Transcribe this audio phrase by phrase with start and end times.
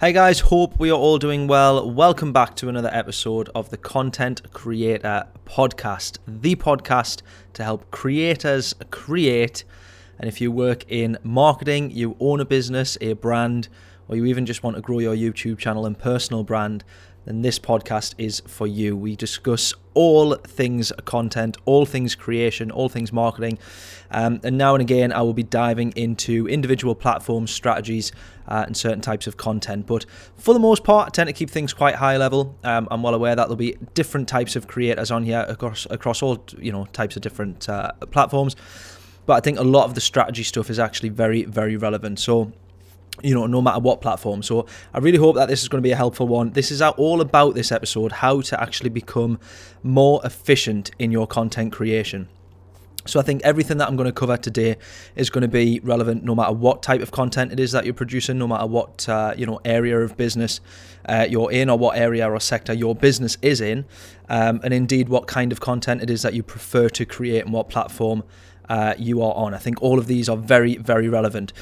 [0.00, 1.90] Hey guys, hope we are all doing well.
[1.90, 7.22] Welcome back to another episode of the Content Creator Podcast, the podcast
[7.54, 9.64] to help creators create.
[10.18, 13.68] And if you work in marketing, you own a business, a brand,
[14.08, 16.84] or you even just want to grow your YouTube channel and personal brand,
[17.24, 18.96] then this podcast is for you.
[18.96, 23.58] We discuss all things content, all things creation, all things marketing.
[24.10, 28.12] Um, and now and again, I will be diving into individual platforms, strategies,
[28.48, 29.86] uh, and certain types of content.
[29.86, 30.04] But
[30.36, 32.58] for the most part, I tend to keep things quite high level.
[32.64, 36.22] Um, I'm well aware that there'll be different types of creators on here across across
[36.22, 38.56] all you know types of different uh, platforms.
[39.24, 42.18] But I think a lot of the strategy stuff is actually very, very relevant.
[42.18, 42.52] So
[43.22, 44.42] you know, no matter what platform.
[44.42, 46.50] So I really hope that this is going to be a helpful one.
[46.50, 49.38] This is all about this episode how to actually become
[49.82, 52.28] more efficient in your content creation.
[53.04, 54.76] So I think everything that I'm going to cover today
[55.16, 57.94] is going to be relevant no matter what type of content it is that you're
[57.94, 60.60] producing, no matter what uh, you know area of business
[61.06, 63.84] uh, you're in or what area or sector your business is in,
[64.28, 67.52] um, and indeed what kind of content it is that you prefer to create and
[67.52, 68.22] what platform
[68.68, 69.52] uh, you are on.
[69.52, 71.52] I think all of these are very very relevant.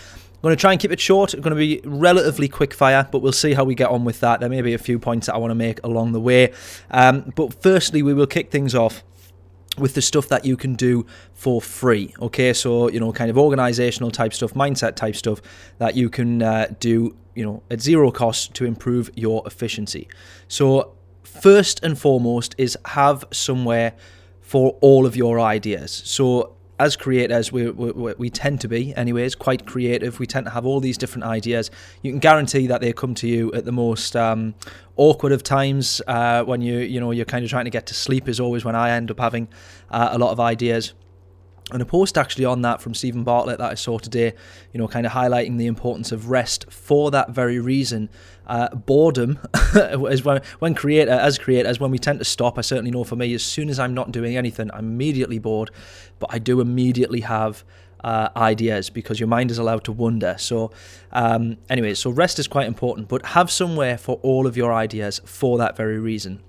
[0.40, 1.34] I'm going to try and keep it short.
[1.34, 4.20] It's going to be relatively quick fire, but we'll see how we get on with
[4.20, 4.40] that.
[4.40, 6.54] There may be a few points that I want to make along the way.
[6.90, 9.04] Um, but firstly, we will kick things off
[9.76, 12.14] with the stuff that you can do for free.
[12.22, 15.42] Okay, so you know, kind of organizational type stuff, mindset type stuff
[15.76, 20.08] that you can uh, do, you know, at zero cost to improve your efficiency.
[20.48, 23.92] So, first and foremost is have somewhere
[24.40, 26.02] for all of your ideas.
[26.04, 30.18] So, as creators, we, we, we tend to be, anyways, quite creative.
[30.18, 31.70] We tend to have all these different ideas.
[32.02, 34.54] You can guarantee that they come to you at the most um,
[34.96, 37.94] awkward of times uh, when you you know you're kind of trying to get to
[37.94, 38.28] sleep.
[38.28, 39.46] Is always when I end up having
[39.90, 40.94] uh, a lot of ideas
[41.72, 44.32] and a post actually on that from Steven Bartlett that I saw today,
[44.72, 48.08] you know, kind of highlighting the importance of rest for that very reason.
[48.46, 49.38] Uh, boredom
[49.74, 52.58] is when, when creator as creators when we tend to stop.
[52.58, 55.70] I certainly know for me, as soon as I'm not doing anything, I'm immediately bored,
[56.18, 57.64] but I do immediately have
[58.02, 60.36] uh, ideas because your mind is allowed to wander.
[60.38, 60.70] So,
[61.12, 65.20] um, anyway, so rest is quite important, but have somewhere for all of your ideas
[65.24, 66.42] for that very reason.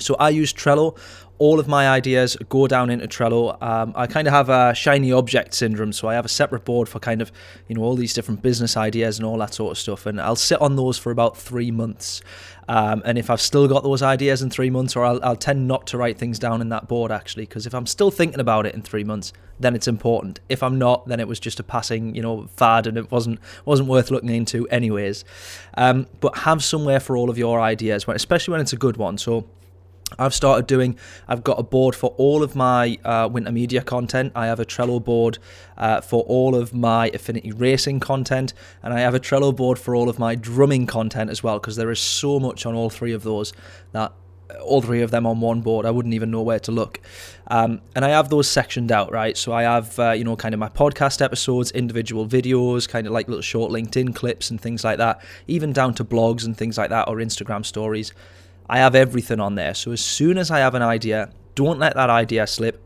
[0.00, 0.96] So I use Trello
[1.38, 3.60] all of my ideas go down into Trello.
[3.62, 6.88] Um, I kind of have a shiny object syndrome, so I have a separate board
[6.88, 7.30] for kind of
[7.68, 10.36] you know all these different business ideas and all that sort of stuff, and I'll
[10.36, 12.20] sit on those for about three months.
[12.70, 15.66] Um, and if I've still got those ideas in three months, or I'll, I'll tend
[15.66, 18.66] not to write things down in that board actually, because if I'm still thinking about
[18.66, 20.40] it in three months, then it's important.
[20.48, 23.38] If I'm not, then it was just a passing you know fad, and it wasn't
[23.64, 25.24] wasn't worth looking into anyways.
[25.74, 29.18] Um, but have somewhere for all of your ideas, especially when it's a good one.
[29.18, 29.46] So
[30.18, 30.96] I've started doing,
[31.26, 34.32] I've got a board for all of my uh, winter media content.
[34.34, 35.38] I have a Trello board
[35.76, 39.94] uh, for all of my affinity racing content, and I have a Trello board for
[39.94, 43.12] all of my drumming content as well, because there is so much on all three
[43.12, 43.52] of those
[43.92, 44.12] that
[44.62, 47.00] all three of them on one board, I wouldn't even know where to look.
[47.48, 49.36] Um, and I have those sectioned out, right?
[49.36, 53.12] So I have, uh, you know, kind of my podcast episodes, individual videos, kind of
[53.12, 56.78] like little short LinkedIn clips and things like that, even down to blogs and things
[56.78, 58.12] like that or Instagram stories.
[58.68, 59.74] I have everything on there.
[59.74, 62.82] So as soon as I have an idea, don't let that idea slip.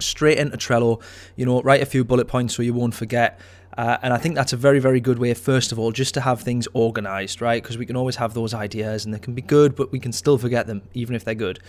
[0.00, 1.02] Straight into Trello,
[1.36, 3.40] you know, write a few bullet points so you won't forget.
[3.76, 6.20] Uh, and I think that's a very, very good way, first of all, just to
[6.20, 7.62] have things organized, right?
[7.62, 10.12] Because we can always have those ideas and they can be good, but we can
[10.12, 11.60] still forget them, even if they're good.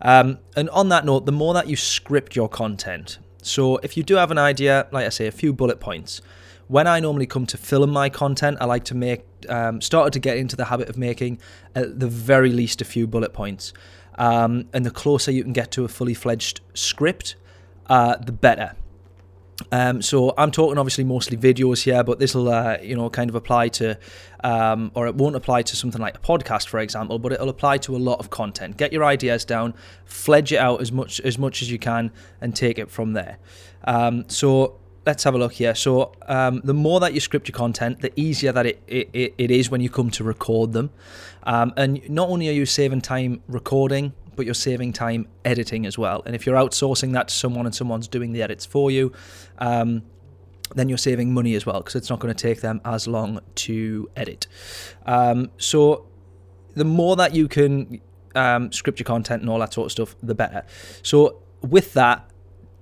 [0.00, 4.02] Um, and on that note, the more that you script your content, so if you
[4.02, 6.22] do have an idea, like I say, a few bullet points,
[6.72, 10.18] when I normally come to film my content, I like to make um, started to
[10.18, 11.38] get into the habit of making
[11.74, 13.74] at the very least a few bullet points.
[14.14, 17.36] Um, and the closer you can get to a fully fledged script,
[17.90, 18.72] uh, the better.
[19.70, 23.28] Um, so I'm talking obviously mostly videos here, but this will uh, you know kind
[23.28, 23.98] of apply to,
[24.42, 27.78] um, or it won't apply to something like a podcast, for example, but it'll apply
[27.78, 28.78] to a lot of content.
[28.78, 29.74] Get your ideas down,
[30.06, 33.36] fledge it out as much as much as you can, and take it from there.
[33.84, 35.74] Um, so let's have a look here.
[35.74, 39.50] So, um, the more that you script your content, the easier that it, it, it
[39.50, 40.90] is when you come to record them.
[41.44, 45.98] Um, and not only are you saving time recording, but you're saving time editing as
[45.98, 46.22] well.
[46.24, 49.12] And if you're outsourcing that to someone and someone's doing the edits for you,
[49.58, 50.02] um,
[50.74, 53.40] then you're saving money as well because it's not going to take them as long
[53.56, 54.46] to edit.
[55.04, 56.06] Um, so,
[56.74, 58.00] the more that you can
[58.34, 60.64] um, script your content and all that sort of stuff, the better.
[61.02, 62.30] So, with that,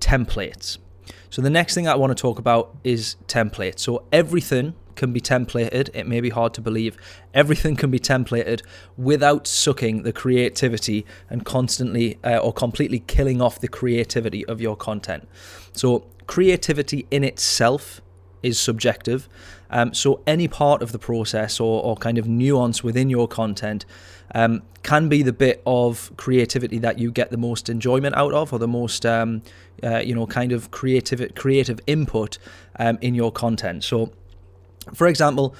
[0.01, 0.79] templates.
[1.31, 3.79] So the next thing I want to talk about is templates.
[3.81, 5.88] So everything can be templated.
[5.94, 6.97] It may be hard to believe.
[7.32, 8.62] Everything can be templated
[8.99, 14.77] without sucking the creativity and constantly uh, or completely killing off the creativity of your
[14.77, 15.27] content.
[15.73, 18.03] So, creativity in itself
[18.43, 19.29] is subjective.
[19.71, 23.87] Um, so, any part of the process or, or kind of nuance within your content
[24.35, 28.53] um, can be the bit of creativity that you get the most enjoyment out of,
[28.53, 29.43] or the most, um,
[29.82, 32.38] uh, you know, kind of creative creative input
[32.79, 33.85] um, in your content.
[33.85, 34.12] So,
[34.94, 35.55] for example,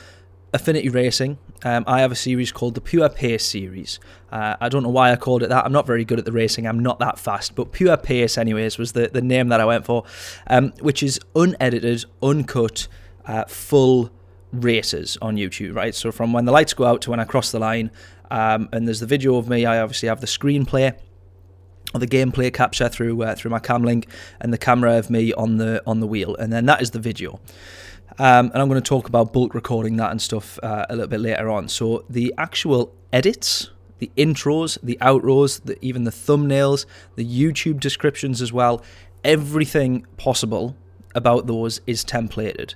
[0.53, 1.39] Affinity Racing.
[1.63, 4.01] Um, I have a series called the Pure Pace series.
[4.33, 5.65] Uh, I don't know why I called it that.
[5.65, 6.67] I'm not very good at the racing.
[6.67, 7.55] I'm not that fast.
[7.55, 10.05] But Pure Pace, anyways, was the, the name that I went for,
[10.47, 12.89] um, which is unedited, uncut,
[13.27, 14.11] uh, full
[14.53, 15.95] races on YouTube, right?
[15.95, 17.91] So from when the lights go out to when I cross the line,
[18.31, 19.67] um, and there's the video of me.
[19.67, 20.95] I obviously have the screenplay
[21.93, 24.07] or the gameplay capture through uh, through my cam link
[24.41, 27.01] and the camera of me on the on the wheel, and then that is the
[27.01, 27.41] video.
[28.19, 31.09] Um, and I'm going to talk about bulk recording that and stuff uh, a little
[31.09, 31.69] bit later on.
[31.69, 38.43] So the actual edits, the intros, the outros, the, even the thumbnails, the YouTube descriptions
[38.43, 38.83] as well,
[39.25, 40.77] everything possible
[41.15, 42.75] about those is templated.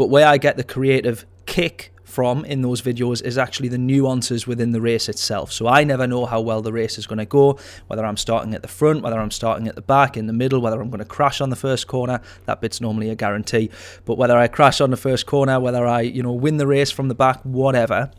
[0.00, 4.46] But where I get the creative kick from in those videos is actually the nuances
[4.46, 5.52] within the race itself.
[5.52, 8.54] So I never know how well the race is going to go, whether I'm starting
[8.54, 11.00] at the front, whether I'm starting at the back, in the middle, whether I'm going
[11.00, 12.22] to crash on the first corner.
[12.46, 13.68] That bit's normally a guarantee.
[14.06, 16.90] But whether I crash on the first corner, whether I, you know, win the race
[16.90, 18.10] from the back, whatever,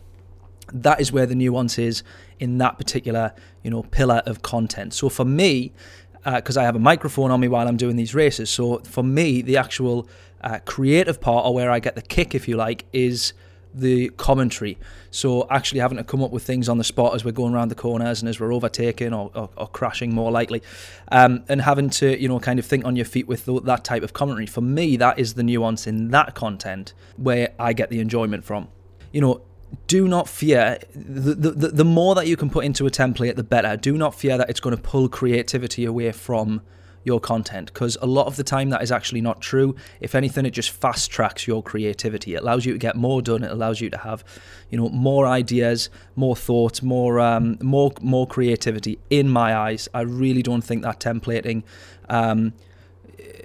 [0.72, 2.04] that is where the nuance is
[2.40, 3.34] in that particular,
[3.64, 4.94] you know, pillar of content.
[4.94, 5.74] So for me,
[6.24, 8.52] because uh, I have a microphone on me while I'm doing these races.
[8.52, 10.08] So for me, the actual
[10.44, 13.34] uh, creative part, or where I get the kick, if you like, is
[13.74, 14.78] the commentary.
[15.12, 17.70] So actually having to come up with things on the spot as we're going around
[17.70, 20.62] the corners and as we're overtaking or, or, or crashing more likely,
[21.12, 24.04] um, and having to you know kind of think on your feet with that type
[24.04, 24.46] of commentary.
[24.46, 28.70] For me, that is the nuance in that content where I get the enjoyment from.
[29.12, 29.42] You know,
[29.88, 33.44] do not fear the, the the more that you can put into a template, the
[33.44, 33.78] better.
[33.78, 36.62] Do not fear that it's going to pull creativity away from
[37.04, 39.76] your content because a lot of the time that is actually not true.
[40.00, 42.36] If anything, it just fast tracks your creativity.
[42.36, 43.44] It allows you to get more done.
[43.44, 44.24] It allows you to have,
[44.70, 49.00] you know, more ideas, more thoughts, more um, more more creativity.
[49.10, 51.64] In my eyes, I really don't think that templating.
[52.10, 52.54] Um,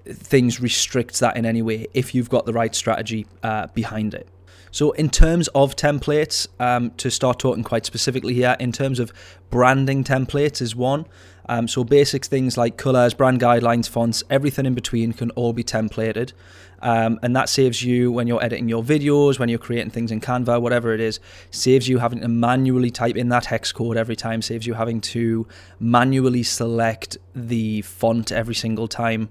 [0.09, 4.29] things restricts that in any way if you've got the right strategy uh, behind it.
[4.77, 9.11] So, in terms of templates, um, to start talking quite specifically here, in terms of
[9.49, 11.07] branding templates, is one.
[11.49, 15.65] Um, so basic things like colors, brand guidelines, fonts, everything in between can all be
[15.65, 16.35] templated.
[16.83, 20.21] Um, and that saves you when you're editing your videos, when you're creating things in
[20.21, 21.21] Canva, whatever it is,
[21.51, 25.01] saves you having to manually type in that hex code every time, saves you having
[25.01, 25.49] to
[25.81, 29.31] manually select the font every single time,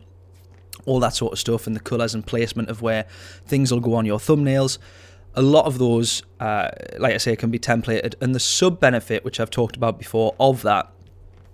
[0.88, 3.06] all that sort of stuff, and the colors and placement of where
[3.46, 4.80] things will go on your thumbnails.
[5.36, 8.16] A lot of those, uh, like I say, can be templated.
[8.22, 10.92] And the sub benefit, which I've talked about before, of that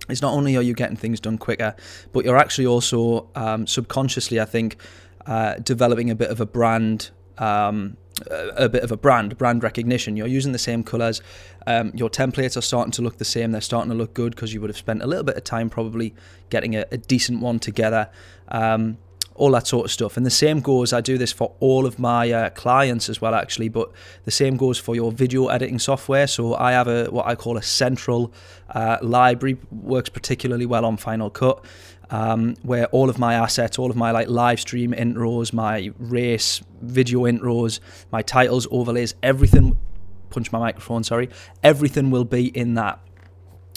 [0.09, 1.75] is not only are you getting things done quicker,
[2.11, 4.77] but you're actually also um, subconsciously, I think,
[5.25, 7.11] uh, developing a bit of a brand.
[7.37, 7.97] Um,
[8.29, 10.15] a bit of a brand, brand recognition.
[10.15, 11.21] You're using the same colors.
[11.65, 13.51] Um, your templates are starting to look the same.
[13.51, 15.71] They're starting to look good because you would have spent a little bit of time
[15.71, 16.13] probably
[16.49, 18.09] getting a, a decent one together.
[18.49, 18.99] Um,
[19.41, 20.17] all that sort of stuff.
[20.17, 23.33] And the same goes, I do this for all of my uh, clients as well,
[23.33, 23.91] actually, but
[24.23, 26.27] the same goes for your video editing software.
[26.27, 28.31] So I have a what I call a central
[28.69, 31.65] uh, library, works particularly well on Final Cut.
[32.11, 36.61] Um, where all of my assets, all of my like live stream intros, my race
[36.81, 37.79] video intros,
[38.11, 39.77] my titles, overlays, everything.
[40.29, 41.29] Punch my microphone, sorry.
[41.63, 42.99] Everything will be in that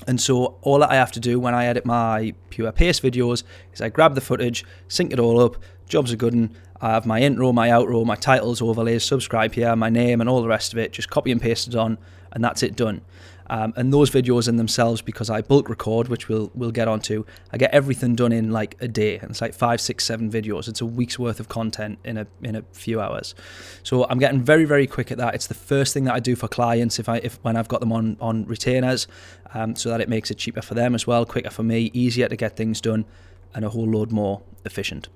[0.07, 3.43] and so all that I have to do when I edit my pure pace videos
[3.73, 5.57] is I grab the footage, sync it all up,
[5.89, 6.51] jobs are good,
[6.85, 10.43] I have my intro, my outro, my titles, overlays, subscribe here, my name, and all
[10.43, 10.93] the rest of it.
[10.93, 11.97] Just copy and paste it on,
[12.31, 13.01] and that's it done.
[13.49, 17.25] Um, and those videos in themselves, because I bulk record, which we'll we'll get onto,
[17.51, 19.17] I get everything done in like a day.
[19.17, 20.69] And it's like five, six, seven videos.
[20.69, 23.35] It's a week's worth of content in a in a few hours.
[23.83, 25.35] So I'm getting very very quick at that.
[25.35, 27.81] It's the first thing that I do for clients if I if when I've got
[27.81, 29.07] them on on retainers,
[29.55, 32.29] um, so that it makes it cheaper for them as well, quicker for me, easier
[32.29, 33.07] to get things done,
[33.55, 35.09] and a whole load more efficient.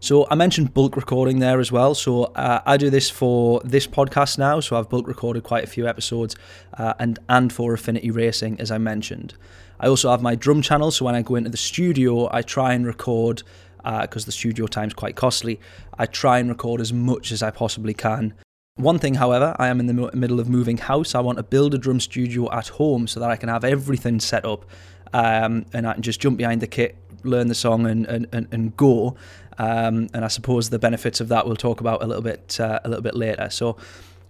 [0.00, 1.94] So I mentioned bulk recording there as well.
[1.94, 4.60] So uh, I do this for this podcast now.
[4.60, 6.36] So I've bulk recorded quite a few episodes,
[6.74, 9.34] uh, and and for Affinity Racing, as I mentioned.
[9.80, 10.90] I also have my drum channel.
[10.90, 13.42] So when I go into the studio, I try and record
[13.76, 15.60] because uh, the studio time's quite costly.
[15.98, 18.34] I try and record as much as I possibly can.
[18.74, 21.16] One thing, however, I am in the middle of moving house.
[21.16, 24.20] I want to build a drum studio at home so that I can have everything
[24.20, 24.66] set up
[25.12, 28.48] um, and I can just jump behind the kit, learn the song, and and, and,
[28.52, 29.16] and go.
[29.58, 32.78] Um, and I suppose the benefits of that we'll talk about a little bit uh,
[32.84, 33.50] a little bit later.
[33.50, 33.76] So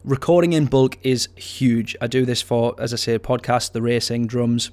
[0.05, 1.97] recording in bulk is huge.
[2.01, 4.71] I do this for, as I say, podcast, the racing, drums,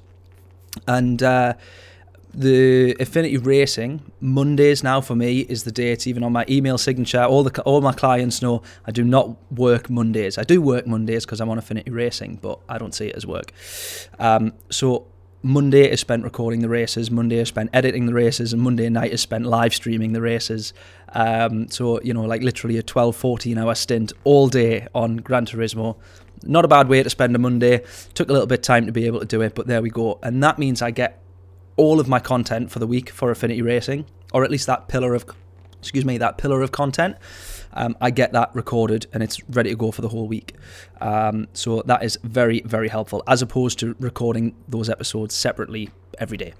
[0.87, 1.53] and uh,
[2.33, 6.05] the Affinity Racing Mondays now for me is the date.
[6.07, 9.89] Even on my email signature, all the all my clients know I do not work
[9.89, 10.37] Mondays.
[10.37, 13.25] I do work Mondays because I'm on Affinity Racing, but I don't see it as
[13.25, 13.51] work.
[14.19, 15.07] Um, so
[15.45, 19.11] Monday is spent recording the races, Monday is spent editing the races, and Monday night
[19.11, 20.73] is spent live streaming the races.
[21.09, 25.45] Um, so, you know, like literally a 12, 14 hour stint all day on Gran
[25.45, 25.97] Turismo.
[26.41, 27.83] Not a bad way to spend a Monday.
[28.15, 29.91] Took a little bit of time to be able to do it, but there we
[29.91, 30.17] go.
[30.23, 31.21] And that means I get
[31.75, 35.13] all of my content for the week for Affinity Racing, or at least that pillar
[35.13, 35.25] of,
[35.79, 37.17] excuse me, that pillar of content.
[37.75, 40.55] Um, I get that recorded and it's ready to go for the whole week.
[41.01, 46.37] Um, so that is very, very helpful as opposed to recording those episodes separately every
[46.37, 46.53] day.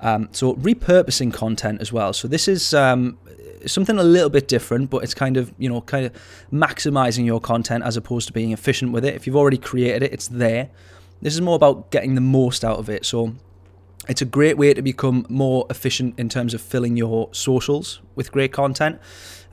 [0.00, 2.12] Um, so repurposing content as well.
[2.12, 3.18] So this is um,
[3.66, 6.12] something a little bit different, but it's kind of you know kind of
[6.52, 9.14] maximizing your content as opposed to being efficient with it.
[9.14, 10.70] If you've already created it, it's there.
[11.22, 13.04] This is more about getting the most out of it.
[13.04, 13.34] So
[14.08, 18.32] it's a great way to become more efficient in terms of filling your socials with
[18.32, 18.98] great content,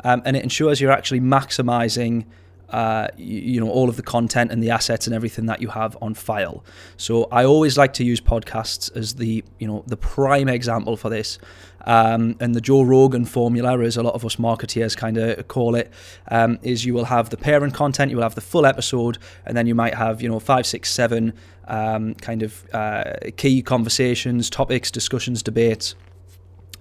[0.03, 2.25] um, and it ensures you're actually maximizing
[2.69, 5.69] uh, you, you, know all of the content and the assets and everything that you
[5.69, 6.63] have on file.
[6.97, 11.09] So I always like to use podcasts as the you know the prime example for
[11.09, 11.39] this.
[11.85, 15.73] Um, and the Joe Rogan formula, as a lot of us marketeers kind of call
[15.73, 15.89] it,
[16.29, 19.55] um, is you will have the parent content, you will have the full episode, and
[19.55, 21.33] then you might have you know five, six, seven
[21.69, 25.95] um, kind of uh, key conversations, topics, discussions, debates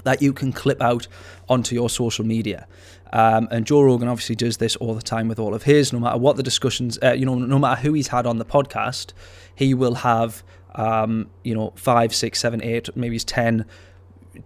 [0.06, 1.06] that you can clip out
[1.49, 2.66] onto your social media.
[3.13, 5.93] Um, and Joe Rogan obviously does this all the time with all of his.
[5.93, 8.45] No matter what the discussions, uh, you know, no matter who he's had on the
[8.45, 9.13] podcast,
[9.55, 10.43] he will have,
[10.75, 13.65] um, you know, five, six, seven, eight, maybe ten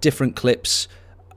[0.01, 0.89] different clips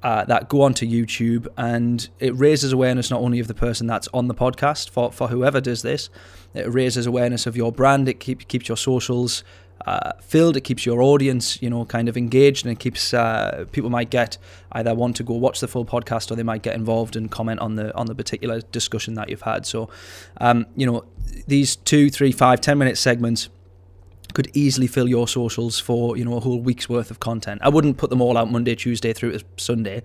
[0.04, 4.10] uh, that go onto YouTube, and it raises awareness not only of the person that's
[4.14, 6.10] on the podcast for for whoever does this,
[6.54, 8.10] it raises awareness of your brand.
[8.10, 9.44] It keep, keeps your socials
[9.86, 10.56] uh, filled.
[10.56, 14.10] It keeps your audience, you know, kind of engaged, and it keeps uh, people might
[14.10, 14.38] get
[14.72, 17.60] either want to go watch the full podcast or they might get involved and comment
[17.60, 19.66] on the on the particular discussion that you've had.
[19.66, 19.90] So,
[20.40, 21.06] um, you know,
[21.48, 23.50] these two, three, five, ten minute segments
[24.34, 27.62] could easily fill your socials for you know a whole week's worth of content.
[27.64, 30.04] I wouldn't put them all out Monday, Tuesday through to Sunday.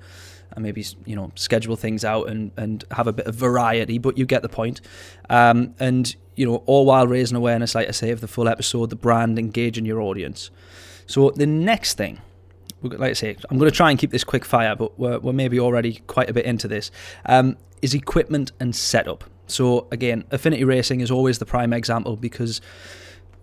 [0.53, 4.19] And maybe you know schedule things out and, and have a bit of variety, but
[4.19, 4.81] you get the point.
[5.31, 8.91] Um, and you know, all while raising awareness, like I say, of the full episode,
[8.91, 10.51] the brand, engaging your audience.
[11.07, 12.21] So the next thing,
[12.81, 15.33] like I say, I'm going to try and keep this quick fire, but we're, we're
[15.33, 16.93] maybe already quite a bit into this,
[17.27, 19.25] um, is equipment and setup.
[19.49, 22.61] So again, Affinity Racing is always the prime example because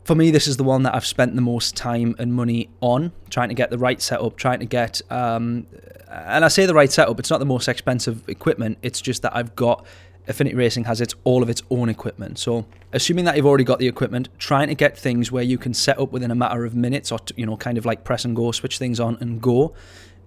[0.06, 3.12] for me, this is the one that I've spent the most time and money on,
[3.32, 5.66] trying to get the right setup, trying to get, um,
[6.08, 9.36] and I say the right setup, it's not the most expensive equipment, it's just that
[9.36, 9.84] I've got
[10.28, 12.38] Affinity Racing has its all of its own equipment.
[12.38, 15.74] So, assuming that you've already got the equipment, trying to get things where you can
[15.74, 18.36] set up within a matter of minutes, or you know, kind of like press and
[18.36, 19.74] go, switch things on and go,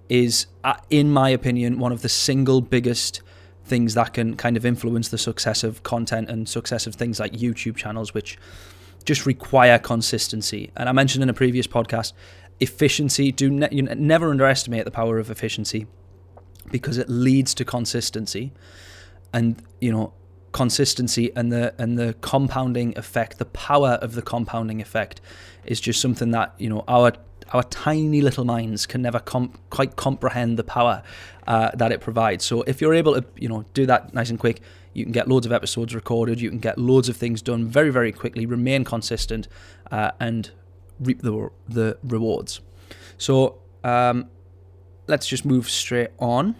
[0.08, 3.22] is, uh, in my opinion, one of the single biggest
[3.64, 7.32] things that can kind of influence the success of content and success of things like
[7.32, 8.38] YouTube channels, which
[9.08, 10.70] just require consistency.
[10.76, 12.12] And I mentioned in a previous podcast,
[12.60, 13.32] efficiency.
[13.32, 15.86] Do ne- you never underestimate the power of efficiency
[16.70, 18.52] because it leads to consistency
[19.32, 20.12] and you know
[20.52, 25.22] consistency and the and the compounding effect the power of the compounding effect
[25.64, 27.12] is just something that you know our
[27.54, 31.02] our tiny little minds can never comp- quite comprehend the power
[31.46, 34.38] uh, that it provides so if you're able to you know do that nice and
[34.38, 34.60] quick
[34.98, 36.40] you can get loads of episodes recorded.
[36.40, 39.48] You can get loads of things done very very quickly remain consistent
[39.90, 40.50] uh, and
[41.00, 42.60] reap the the rewards.
[43.16, 44.28] So um,
[45.06, 46.56] let's just move straight on.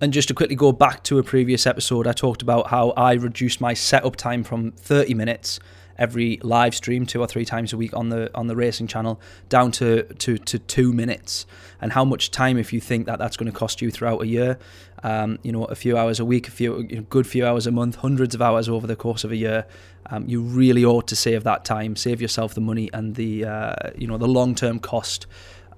[0.00, 3.12] And just to quickly go back to a previous episode, I talked about how I
[3.12, 5.60] reduced my setup time from 30 minutes
[5.98, 9.20] every live stream two or three times a week on the on the racing channel
[9.48, 11.46] down to to, to two minutes.
[11.80, 14.26] And how much time if you think that that's going to cost you throughout a
[14.26, 14.58] year
[15.02, 17.96] um, you know a few hours a week a few good few hours a month
[17.96, 19.66] hundreds of hours over the course of a year
[20.10, 23.90] um, you really ought to save that time save yourself the money and the uh,
[23.96, 25.26] you know the long-term cost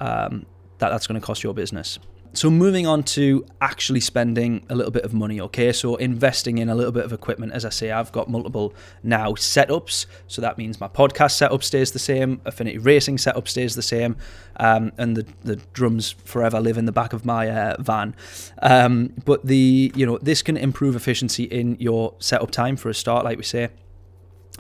[0.01, 0.47] um,
[0.79, 1.99] that that's going to cost your business
[2.35, 5.73] so moving on to actually spending a little bit of money, okay?
[5.73, 7.53] So investing in a little bit of equipment.
[7.53, 10.07] As I say, I've got multiple now setups.
[10.27, 14.17] So that means my podcast setup stays the same, Affinity Racing setup stays the same,
[14.57, 18.15] um, and the, the drums forever live in the back of my uh, van.
[18.63, 22.95] Um, but the you know this can improve efficiency in your setup time for a
[22.95, 23.69] start, like we say.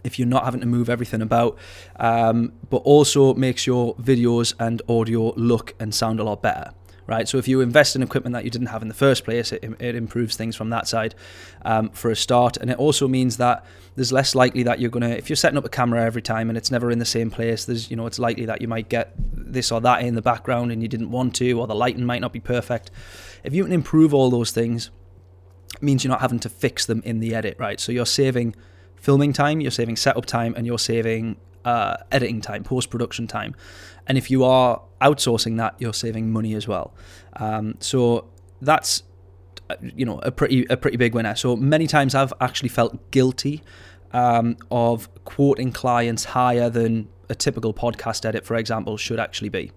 [0.04, 1.58] if you're not having to move everything about,
[1.96, 6.72] um, but also makes your videos and audio look and sound a lot better.
[7.06, 9.52] Right, so if you invest in equipment that you didn't have in the first place,
[9.52, 11.14] it, it improves things from that side
[11.62, 15.10] um, for a start, and it also means that there's less likely that you're gonna,
[15.10, 17.66] if you're setting up a camera every time and it's never in the same place,
[17.66, 20.72] there's, you know, it's likely that you might get this or that in the background
[20.72, 22.90] and you didn't want to, or the lighting might not be perfect.
[23.44, 24.90] If you can improve all those things,
[25.82, 27.78] means you're not having to fix them in the edit, right?
[27.78, 28.54] So you're saving
[28.96, 33.54] filming time, you're saving setup time, and you're saving uh, editing time, post production time.
[34.06, 36.94] And if you are outsourcing that, you're saving money as well.
[37.34, 38.28] Um, so
[38.60, 39.02] that's
[39.70, 41.34] uh, you know a pretty a pretty big winner.
[41.34, 43.62] So many times I've actually felt guilty
[44.12, 49.72] um, of quoting clients higher than a typical podcast edit, for example, should actually be.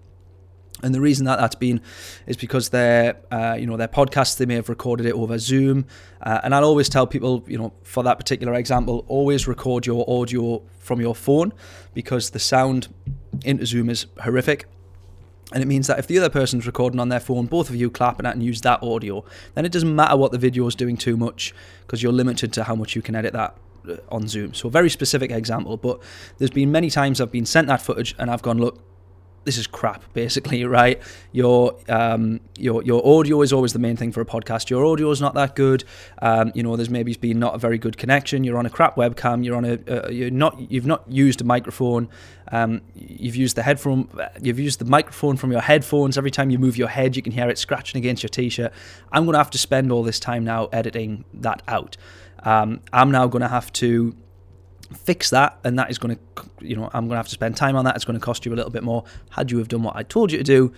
[0.82, 1.80] And the reason that that's been
[2.26, 5.86] is because their, uh, you know, their podcasts they may have recorded it over Zoom,
[6.22, 10.08] uh, and I'll always tell people, you know, for that particular example, always record your
[10.08, 11.52] audio from your phone
[11.94, 12.94] because the sound
[13.44, 14.66] into Zoom is horrific.
[15.52, 17.90] And it means that if the other person's recording on their phone, both of you
[17.90, 21.16] clap and use that audio, then it doesn't matter what the video is doing too
[21.16, 21.54] much
[21.86, 23.56] because you're limited to how much you can edit that
[23.88, 24.52] uh, on Zoom.
[24.52, 26.00] So a very specific example, but
[26.36, 28.78] there's been many times I've been sent that footage and I've gone, look,
[29.48, 31.00] this is crap basically right?
[31.32, 34.68] Your um, your your audio is always the main thing for a podcast.
[34.68, 35.84] Your audio is not that good.
[36.20, 38.44] Um, you know there's maybe been not a very good connection.
[38.44, 39.44] You're on a crap webcam.
[39.44, 42.10] You're on a uh, you're not you've not used a microphone.
[42.52, 44.08] Um, you've used the headphone
[44.42, 46.18] you've used the microphone from your headphones.
[46.18, 48.72] Every time you move your head you can hear it scratching against your t-shirt.
[49.12, 51.96] I'm going to have to spend all this time now editing that out.
[52.40, 54.14] Um, i'm now going to have to
[54.94, 57.56] fix that and that is going to you know i'm going to have to spend
[57.56, 57.94] time on that.
[57.94, 59.04] It's going to cost you a little bit more.
[59.30, 60.72] Had you have done what i told you to do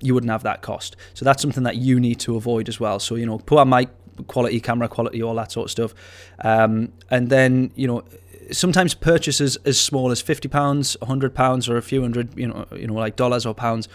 [0.00, 0.96] you wouldn't have that cost.
[1.14, 2.98] So that's something that you need to avoid as well.
[2.98, 3.88] So you know poor mic
[4.26, 5.94] quality camera quality all that sort of stuff.
[6.40, 8.04] Um, and then you know
[8.50, 12.66] sometimes purchases as small as 50 pounds 100 pounds or a few hundred you know
[12.74, 13.88] you know like dollars or pounds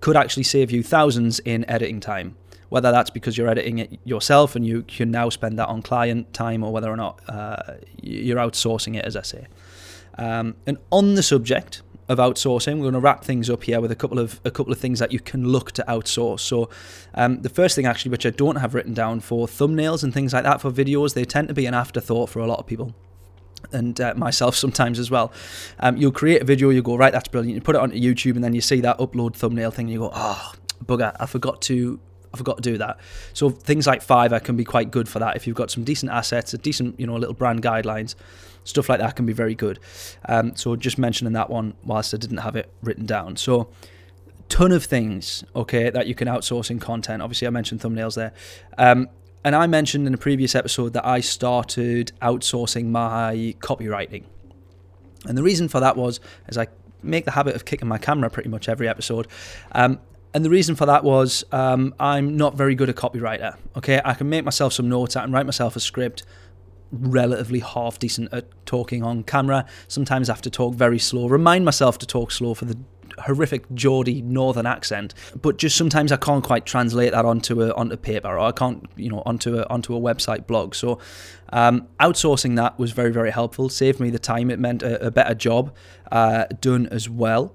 [0.00, 2.34] could actually save you thousands in editing time
[2.70, 6.32] whether that's because you're editing it yourself and you can now spend that on client
[6.32, 9.46] time or whether or not uh, you're outsourcing it, as I say.
[10.16, 13.90] Um, and on the subject of outsourcing, we're going to wrap things up here with
[13.90, 16.40] a couple of a couple of things that you can look to outsource.
[16.40, 16.68] So,
[17.14, 20.32] um, the first thing actually, which I don't have written down for thumbnails and things
[20.32, 22.94] like that for videos, they tend to be an afterthought for a lot of people
[23.72, 25.32] and uh, myself sometimes as well.
[25.80, 27.54] Um, you'll create a video, you go, right, that's brilliant.
[27.54, 30.00] You put it onto YouTube, and then you see that upload thumbnail thing, and you
[30.00, 30.52] go, oh,
[30.84, 32.00] bugger, I forgot to
[32.32, 32.98] I forgot to do that.
[33.32, 35.36] So things like Fiverr can be quite good for that.
[35.36, 38.14] If you've got some decent assets, a decent, you know, little brand guidelines,
[38.64, 39.78] stuff like that can be very good.
[40.26, 43.36] Um, so just mentioning that one whilst I didn't have it written down.
[43.36, 43.70] So
[44.48, 47.22] ton of things, okay, that you can outsource in content.
[47.22, 48.32] Obviously, I mentioned thumbnails there.
[48.76, 49.08] Um,
[49.42, 54.24] and I mentioned in a previous episode that I started outsourcing my copywriting.
[55.26, 56.66] And the reason for that was, as I
[57.02, 59.28] make the habit of kicking my camera pretty much every episode,
[59.72, 59.98] um,
[60.32, 63.56] and the reason for that was um, I'm not very good at copywriter.
[63.76, 66.24] Okay, I can make myself some notes, I can write myself a script,
[66.92, 69.66] relatively half decent at talking on camera.
[69.88, 72.76] Sometimes I have to talk very slow, remind myself to talk slow for the
[73.18, 77.96] horrific Geordie northern accent, but just sometimes I can't quite translate that onto a onto
[77.96, 80.74] paper or I can't you know onto a onto a website blog.
[80.74, 80.98] So
[81.52, 83.68] um, outsourcing that was very very helpful.
[83.68, 84.50] Saved me the time.
[84.50, 85.74] It meant a, a better job
[86.10, 87.54] uh, done as well.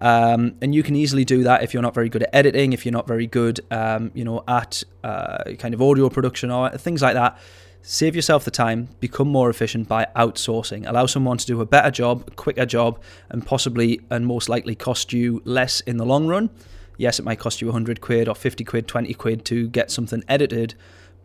[0.00, 2.84] Um, and you can easily do that if you're not very good at editing, if
[2.84, 7.02] you're not very good, um, you know, at uh, kind of audio production or things
[7.02, 7.38] like that.
[7.86, 10.88] Save yourself the time, become more efficient by outsourcing.
[10.88, 14.74] Allow someone to do a better job, a quicker job, and possibly and most likely
[14.74, 16.48] cost you less in the long run.
[16.96, 20.24] Yes, it might cost you 100 quid or 50 quid, 20 quid to get something
[20.28, 20.74] edited,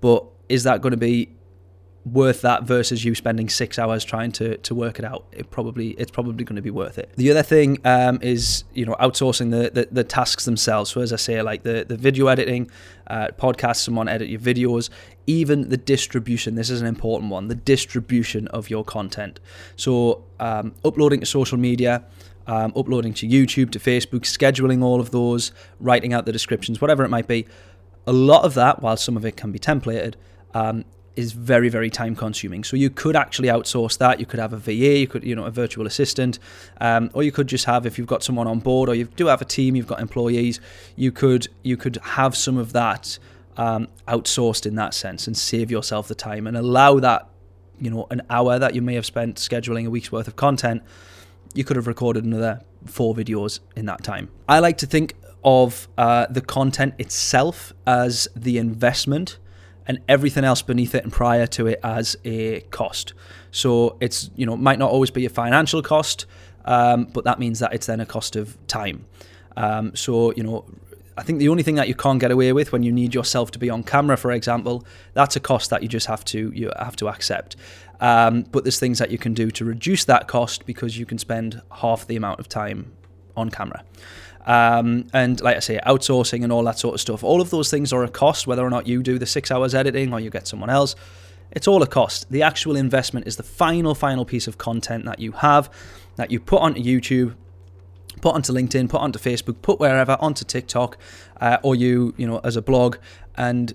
[0.01, 1.29] but is that going to be
[2.05, 5.25] worth that versus you spending six hours trying to, to work it out.
[5.31, 7.11] It probably it's probably going to be worth it.
[7.17, 10.91] The other thing um, is you know outsourcing the, the, the tasks themselves.
[10.91, 12.69] So as i say like the the video editing
[13.07, 14.89] uh, podcast someone edit your videos
[15.27, 19.39] even the distribution this is an important one the distribution of your content.
[19.75, 22.05] So um, uploading to social media
[22.47, 27.03] um, uploading to youtube to facebook scheduling all of those writing out the descriptions whatever
[27.03, 27.45] it might be
[28.07, 30.15] a lot of that while some of it can be templated
[30.55, 30.83] um,
[31.19, 32.63] is very very time consuming.
[32.63, 34.19] So you could actually outsource that.
[34.19, 36.39] You could have a va you could you know a virtual assistant
[36.81, 39.27] um, or you could just have if you've got someone on board or you do
[39.27, 40.59] have a team you've got employees
[40.95, 43.19] you could you could have some of that
[43.57, 47.29] um, outsourced in that sense and save yourself the time and allow that
[47.79, 50.81] you know an hour that you may have spent scheduling a week's worth of content
[51.53, 54.29] you could have recorded another four videos in that time.
[54.47, 59.37] I like to think of uh, the content itself as the investment
[59.89, 63.13] and everything else beneath it and prior to it as a cost.
[63.51, 66.27] So it's you know might not always be a financial cost,
[66.63, 69.05] um, but that means that it's then a cost of time.
[69.57, 70.63] Um, so you know
[71.17, 73.51] I think the only thing that you can't get away with when you need yourself
[73.51, 76.71] to be on camera, for example, that's a cost that you just have to you
[76.77, 77.55] have to accept.
[77.99, 81.17] Um, but there's things that you can do to reduce that cost because you can
[81.17, 82.93] spend half the amount of time
[83.35, 83.83] on camera.
[84.45, 87.23] Um, and like I say, outsourcing and all that sort of stuff.
[87.23, 89.75] All of those things are a cost, whether or not you do the six hours
[89.75, 90.95] editing or you get someone else.
[91.51, 92.31] It's all a cost.
[92.31, 95.69] The actual investment is the final, final piece of content that you have
[96.15, 97.35] that you put onto YouTube
[98.21, 100.97] put onto LinkedIn, put onto Facebook, put wherever, onto TikTok,
[101.39, 102.97] uh, or you, you know, as a blog,
[103.35, 103.73] and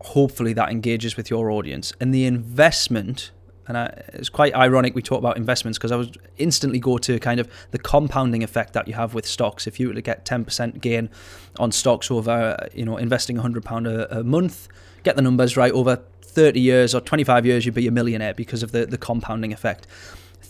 [0.00, 1.92] hopefully that engages with your audience.
[2.00, 3.30] And the investment,
[3.68, 7.18] and I, it's quite ironic we talk about investments because I was instantly go to
[7.18, 9.66] kind of the compounding effect that you have with stocks.
[9.66, 11.10] If you were to get 10% gain
[11.58, 14.68] on stocks over, you know, investing £100 a, a month,
[15.04, 18.62] get the numbers right, over 30 years or 25 years, you'd be a millionaire because
[18.62, 19.86] of the, the compounding effect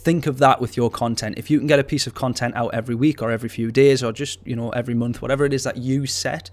[0.02, 1.38] think of that with your content.
[1.38, 4.02] If you can get a piece of content out every week or every few days
[4.02, 6.50] or just, you know, every month, whatever it is that you set,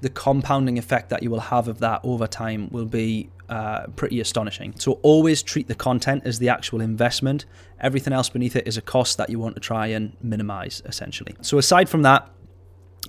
[0.00, 4.20] the compounding effect that you will have of that over time will be uh, pretty
[4.20, 4.74] astonishing.
[4.78, 7.46] So always treat the content as the actual investment.
[7.80, 11.34] Everything else beneath it is a cost that you want to try and minimize, essentially.
[11.40, 12.30] So aside from that,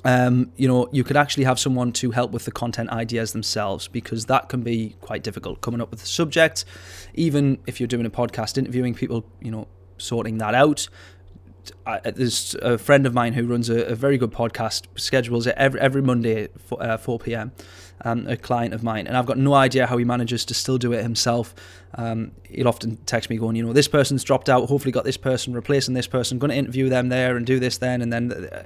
[0.06, 3.88] um, you know, you could actually have someone to help with the content ideas themselves
[3.88, 6.64] because that can be quite difficult coming up with the subject.
[7.16, 10.88] Even if you're doing a podcast, interviewing people, you know, sorting that out.
[11.86, 15.56] I, there's a friend of mine who runs a, a, very good podcast, schedules it
[15.58, 17.52] every every Monday at 4, uh, 4 p.m.
[18.06, 20.78] Um, a client of mine, and I've got no idea how he manages to still
[20.78, 21.54] do it himself.
[21.96, 24.70] Um, he'll often text me going, you know, this person's dropped out.
[24.70, 26.40] Hopefully, got this person replacing this person.
[26.40, 28.32] Going to interview them there and do this then, and then.
[28.32, 28.64] Uh,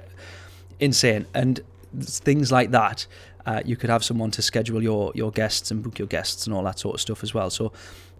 [0.80, 1.26] insane.
[1.34, 1.60] And
[2.00, 3.06] things like that,
[3.46, 6.54] uh, you could have someone to schedule your your guests and book your guests and
[6.54, 7.50] all that sort of stuff as well.
[7.50, 7.72] So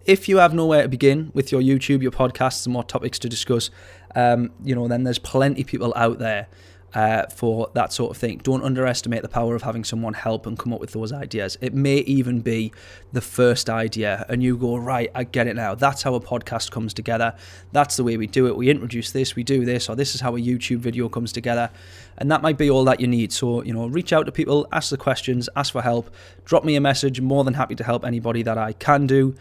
[0.05, 3.29] if you have nowhere to begin with your YouTube, your podcasts, and what topics to
[3.29, 3.69] discuss,
[4.15, 6.47] um, you know, then there's plenty of people out there
[6.93, 8.39] uh, for that sort of thing.
[8.43, 11.57] Don't underestimate the power of having someone help and come up with those ideas.
[11.59, 12.71] It may even be
[13.11, 15.75] the first idea, and you go, Right, I get it now.
[15.75, 17.35] That's how a podcast comes together.
[17.73, 18.55] That's the way we do it.
[18.55, 21.69] We introduce this, we do this, or this is how a YouTube video comes together.
[22.17, 23.33] And that might be all that you need.
[23.33, 26.09] So, you know, reach out to people, ask the questions, ask for help,
[26.45, 27.19] drop me a message.
[27.19, 29.35] More than happy to help anybody that I can do.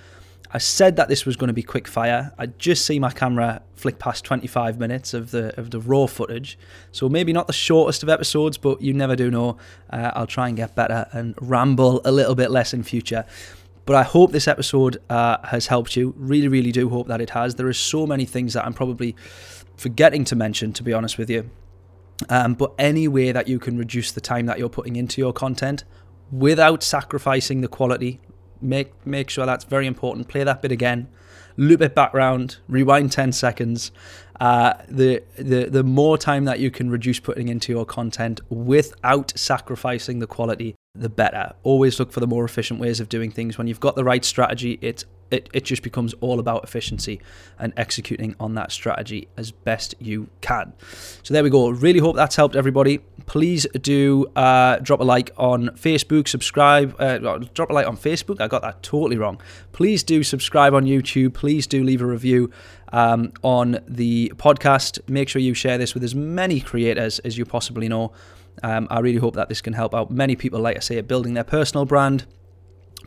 [0.55, 2.33] I said that this was going to be quick fire.
[2.39, 6.57] I just see my camera flick past 25 minutes of the of the raw footage,
[6.93, 9.59] so maybe not the shortest of episodes, but you never do know.
[9.91, 13.27] Uh, I'll try and get better and ramble a little bit less in future.
[13.85, 16.15] But I hope this episode uh, has helped you.
[16.17, 17.57] Really, really do hope that it has.
[17.57, 19.17] There are so many things that I'm probably
[19.77, 21.51] forgetting to mention, to be honest with you.
[22.29, 25.33] Um, but any way that you can reduce the time that you're putting into your
[25.33, 25.83] content
[26.31, 28.21] without sacrificing the quality,
[28.65, 30.29] Make make sure that's very important.
[30.29, 31.09] Play that bit again,
[31.57, 33.93] loop it back round, rewind ten seconds.
[34.41, 39.33] Uh, the the the more time that you can reduce putting into your content without
[39.37, 41.53] sacrificing the quality, the better.
[41.63, 43.59] Always look for the more efficient ways of doing things.
[43.59, 47.21] When you've got the right strategy, it's it, it just becomes all about efficiency
[47.59, 50.73] and executing on that strategy as best you can.
[51.23, 51.69] So there we go.
[51.69, 52.99] Really hope that's helped everybody.
[53.27, 58.41] Please do uh, drop a like on Facebook, subscribe, uh, drop a like on Facebook.
[58.41, 59.41] I got that totally wrong.
[59.73, 61.35] Please do subscribe on YouTube.
[61.35, 62.51] Please do leave a review
[62.93, 65.01] um, on the podcast.
[65.09, 68.13] Make sure you share this with as many creators as you possibly know.
[68.63, 71.35] Um, I really hope that this can help out many people, like I say, building
[71.35, 72.25] their personal brand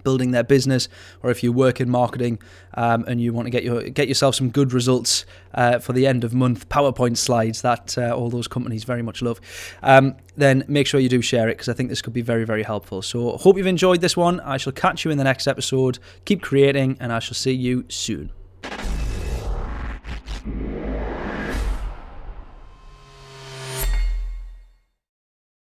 [0.03, 0.89] building their business,
[1.23, 2.39] or if you work in marketing
[2.73, 6.07] um, and you want to get your get yourself some good results uh, for the
[6.07, 9.39] end of month PowerPoint slides that uh, all those companies very much love,
[9.83, 12.45] um, then make sure you do share it because I think this could be very
[12.45, 13.01] very helpful.
[13.01, 14.39] So hope you've enjoyed this one.
[14.41, 15.99] I shall catch you in the next episode.
[16.25, 18.31] Keep creating, and I shall see you soon.